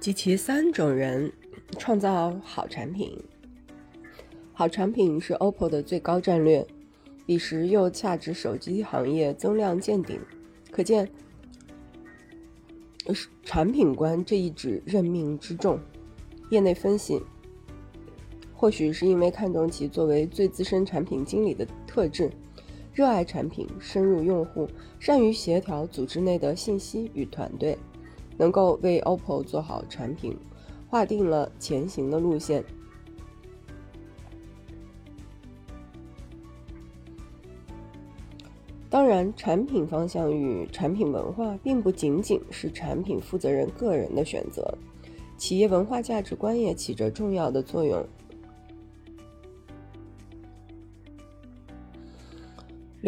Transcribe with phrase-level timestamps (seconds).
[0.00, 1.30] 及其三种人
[1.78, 3.22] 创造好产品。
[4.54, 6.66] 好产品是 OPPO 的最高战略，
[7.26, 10.18] 彼时又恰值手机行业增量见顶，
[10.70, 11.06] 可见
[13.44, 15.78] 产品观这一指任命之重。
[16.50, 17.20] 业内分析，
[18.54, 22.30] 或许是因为看中其作为最资深产品经理的特质，
[22.94, 24.66] 热爱产品，深入用户，
[24.98, 27.76] 善于协调组织内的信息与团队。
[28.40, 30.34] 能够为 OPPO 做好产品，
[30.88, 32.64] 划定了前行的路线。
[38.88, 44.74] 当然，产品方向与产品文化并不仅仅是产品负责人个人的选择，
[45.36, 48.02] 企业文化价值观也起着重要的作用。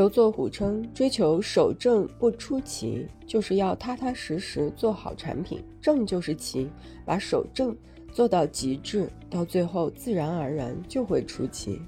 [0.00, 5.62] 刘作虎称：“追求守正不出奇，就是要踏踏实实做好产品。
[5.78, 6.70] 正就是奇，
[7.04, 7.76] 把守正
[8.10, 11.82] 做到极致，到最后自然而然就会出奇。”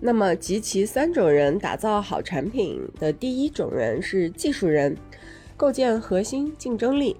[0.00, 4.96] 那么，集齐三种人打造好产品的第一种人是技术人，
[5.56, 7.16] 构建核心竞争力。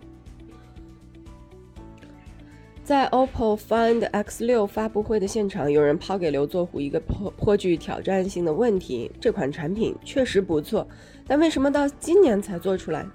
[2.88, 10.88] 在 OPPO Find X6 发布会的现场，有人抛给刘作虎一个颇颇具挑战性的问题：这款产品确实不错，
[11.26, 13.06] 但为什么到今年才做出来？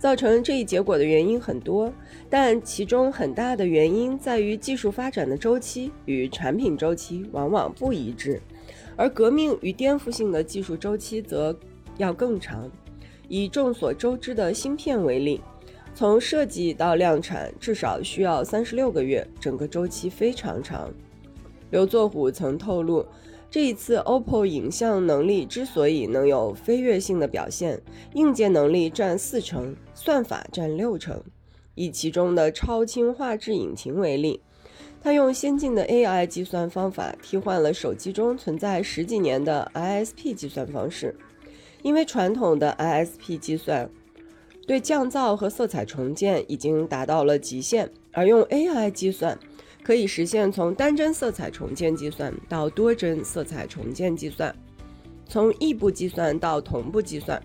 [0.00, 1.92] 造成这一结果的原因很多，
[2.28, 8.42] 但其中很大的原因在于技术发展的周期与产品周期往往不一致，
[8.96, 11.56] 而革命与颠覆性的技术周期则
[11.98, 12.68] 要更长。
[13.28, 15.40] 以众所周知的芯片为例。
[15.98, 20.88] 从设计到量产至少需要三十六个月，整个周期非常长。
[21.72, 23.04] 刘作虎曾透露，
[23.50, 27.82] 这一次 OPPO 影像能力之所以能有飞跃性的表现，
[28.14, 31.20] 硬件能力占四成，算法占六成。
[31.74, 34.40] 以其中的超清画质引擎为例，
[35.02, 41.16] 他用先进的 AI 计算方法替换了手机中存在十几年的 ISP 计算方式，
[41.82, 43.90] 因为传统的 ISP 计算。
[44.68, 49.36] 对降噪和色彩重建已经达到了极限，而用 AI 计算
[49.82, 54.54] 可以实现从单帧色彩重建计算到多帧色彩重建计算，
[55.26, 57.42] 从异步计算到同步计算，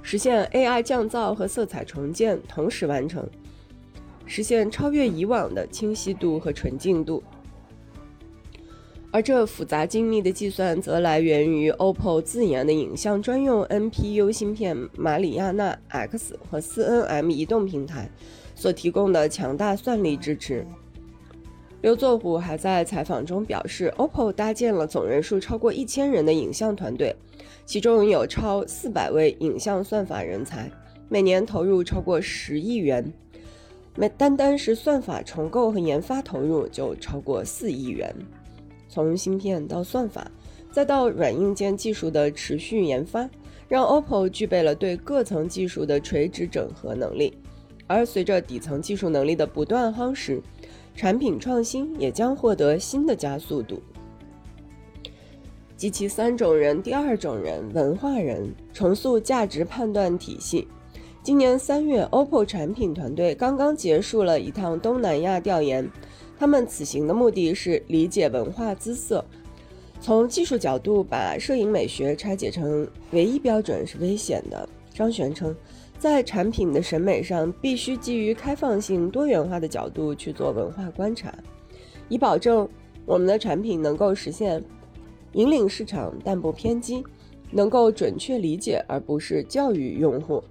[0.00, 3.28] 实现 AI 降噪和色彩重建同时完成，
[4.24, 7.22] 实现超越以往的清晰度和纯净度。
[9.14, 18.10] 而这复杂精密的计算则来源于 OPPO 自研的影像专用 NPU 芯片马里亚纳 X 和 4nm 移动平台
[18.56, 20.66] 所提供的强大算力支持。
[21.80, 27.14] 刘作虎还在采访中表示，OPPO 搭建了总人数超过一千人的影像团队，
[27.64, 30.68] 其中有超四百位影像算法人才，
[31.08, 33.14] 每年投入超过十亿元，
[33.94, 38.12] 每单单是算法重构和研发投入就超过四亿元。
[38.94, 40.30] 从芯片到算法，
[40.70, 43.28] 再到软硬件技术的持续研发，
[43.66, 47.36] 让 OPPO 具备了对各层技术的垂直整合能力。
[47.88, 50.40] 而随着底层技术能力的不断夯实，
[50.94, 53.82] 产品创新也将获得新的加速度。
[55.76, 60.68] 及其三种人，第二种人，文化人，重塑价值判断体系。
[61.20, 65.90] 今年三月，OPPO 产品团队刚刚结束了一趟东南亚调研。
[66.38, 69.24] 他们此行的目的是理解文化姿色，
[70.00, 74.68] 从技术角度把摄影美学拆解成唯一标准是危险的。
[74.92, 75.54] 张璇称，
[75.98, 81.32] 在产品的审美上，必须基于开放性、多元化的角度去做文化观察，
[82.08, 82.68] 以保证
[83.06, 84.62] 我们的产品能够实现
[85.32, 87.02] 引领市场但不偏激，
[87.50, 90.42] 能够准确理解而不是教育用户。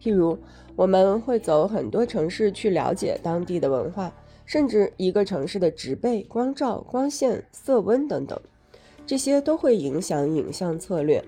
[0.00, 0.38] 譬如，
[0.76, 4.12] 我们会走很多城市去了解当地的文化。
[4.44, 8.40] 甚至一个城市的植被、光照、光线、色温等等，
[9.06, 11.24] 这些都会影响影像策略。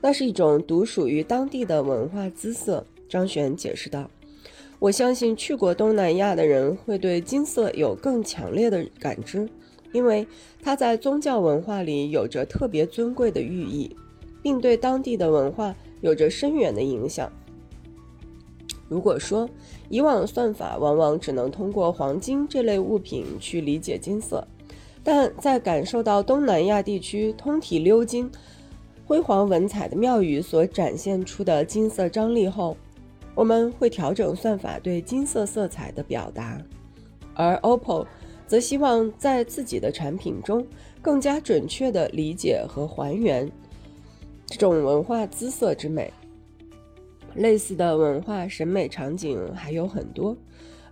[0.00, 2.86] 那是一种独属于当地的文化姿色。
[3.08, 4.10] 张璇解释道
[4.78, 9.48] ：“我相信去过东南亚的人会对金色有更强烈的感知，
[9.92, 10.26] 因为
[10.62, 13.96] 它在宗教文化里有着特别尊贵的寓意，
[14.42, 17.32] 并对当地的文化有着深远的影响。”
[18.88, 19.48] 如果说
[19.88, 24.46] 以往算法往往只能通过黄金这类物品去理解金色，
[25.04, 28.30] 但在感受到东南亚地区通体鎏金、
[29.06, 32.76] 辉煌文采的庙宇所展现出的金色张力后，
[33.34, 36.60] 我们会调整算法对金色色彩的表达。
[37.34, 38.06] 而 OPPO
[38.46, 40.66] 则希望在自己的产品中
[41.00, 43.50] 更加准确地理解和还原
[44.46, 46.12] 这种文化姿色之美。
[47.34, 50.36] 类似的文化审美场景还有很多，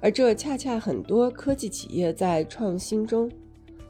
[0.00, 3.30] 而这恰恰很多科技企业在创新中、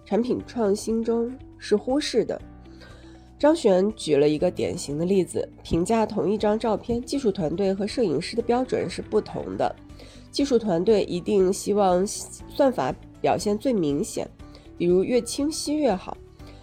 [0.04, 2.40] 产品创新中是忽视的。
[3.38, 9.76] 张璇举了一个典型的例子：评价同一张照片，技术团队和摄影师的标准是不同的。
[10.30, 14.26] 技术团队一定希望算法表现最明显，
[14.78, 16.16] 比如越清晰越好，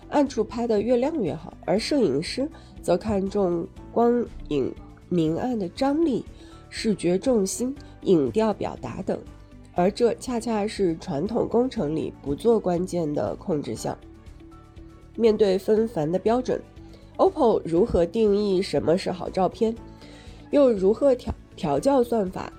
[0.09, 2.49] 暗处拍的越亮越好；而摄影师
[2.81, 4.73] 则看重光影
[5.13, 6.25] 明暗的张力、
[6.69, 9.19] 视觉重心、影调表达等，
[9.75, 13.95] 而这恰恰是传统工程里不做关键的控制项。
[15.15, 16.59] 面对纷繁的标准
[17.17, 19.75] ，OPPO 如何定义什么是好照片？
[20.49, 22.51] 又如何调调教算法，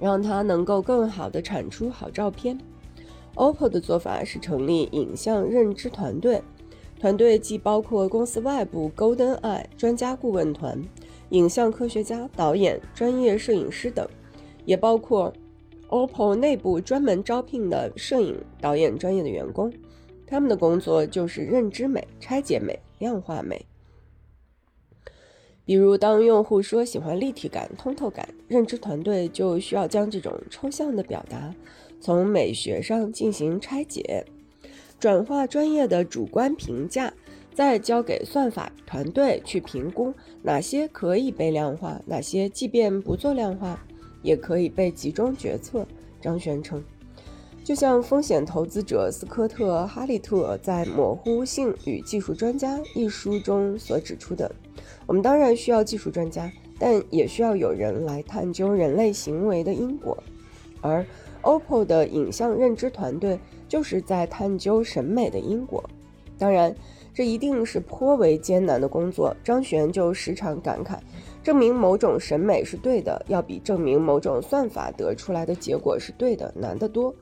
[0.00, 2.58] 让它能够更好地产出好照片
[3.36, 6.42] ？OPPO 的做法是成立影像认知团队，
[6.98, 10.82] 团队既包括公司外部 Golden Eye 专家顾问团、
[11.30, 14.08] 影像科学家、导演、专业摄影师等，
[14.64, 15.32] 也包括
[15.88, 19.72] OPPO 内部专门招聘的摄影导演专业的员工。
[20.26, 23.66] 他们的工作就是认知美、拆解美、量化美。
[25.64, 31.54] 比如，当用户说喜欢立体感、通透感，认知团队就需要将这种抽象的表达
[32.00, 34.24] 从美学上进行拆解，
[34.98, 37.12] 转化专业的主观评价，
[37.54, 43.84] 再交给算法团队去评估哪些可以被量化，哪些即便不做量化
[44.22, 45.86] 也可以被集中决策。
[46.20, 46.82] 张璇称。
[47.62, 54.50] 就像风险投资者斯科特·哈利特在《模糊性与技术专家》一书中所指出的，
[55.06, 60.20] 我们当然需要技术专家，但也需要有人来探究人类行为的因果。
[60.80, 61.04] 而
[61.42, 63.38] OPPO 的影像认知团队
[63.68, 65.84] 就是在探究审美的因果。
[66.40, 66.74] 当然，
[67.12, 69.36] 这一定是颇为艰难的工作。
[69.44, 70.98] 张璇就时常感慨，
[71.42, 77.14] 证明某种审美是对的，要比证明某种算法得出来的结果是对的难得多。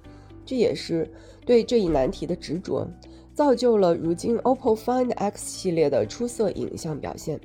[0.46, 1.10] 这也是
[1.44, 2.86] 对这一难题的执着，
[3.34, 7.38] 造就了如今 OPPO Find X 系列的出色影像表现。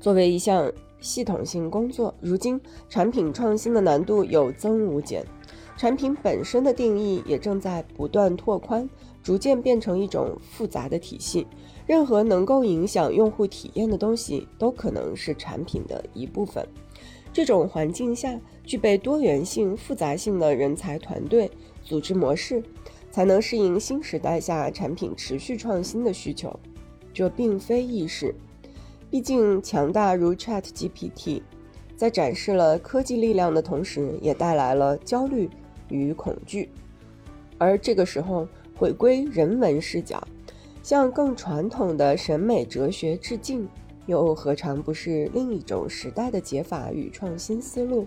[0.00, 2.58] 作为一项系统性工作，如今
[2.88, 5.22] 产品创新的难度有增无减，
[5.80, 8.86] 产品本身的定义也正在不断拓宽，
[9.22, 11.46] 逐渐变成一种复杂的体系。
[11.86, 16.68] 任何能够影响用户体验的东西，都可能是产品的一部分。
[17.32, 21.50] 这种环境下，具备多元性、复杂性的人才团队
[21.82, 22.62] 组织模式，
[23.10, 26.54] 才能适应新时代下产品持续创新的需求。
[27.14, 28.34] 这并非易事，
[29.10, 31.40] 毕竟强大如 Chat GPT，
[31.96, 35.48] 在展示了科技力量的同时，也带来了焦虑
[35.90, 36.70] 与恐惧。
[37.58, 40.26] 而这个时候，回归人文视角，
[40.82, 43.68] 向更传统的审美哲学致敬。
[44.06, 48.06] 又何尝不是另一种时代的解法与创新思路？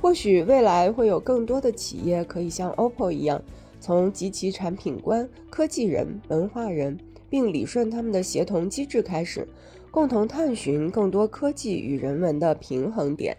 [0.00, 3.40] 或许未来会有更多的企业可以像 OPPO 一样，
[3.78, 6.98] 从集齐产品观、科技人、文化人，
[7.30, 9.46] 并理顺他们的协同机制开始，
[9.92, 13.36] 共同探寻更多科技与人文的平衡点，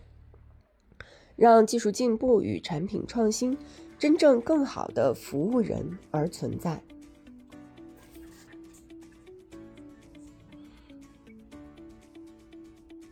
[1.35, 3.57] 让技术进步与产品创新
[3.97, 6.81] 真正更好的服务人而存在。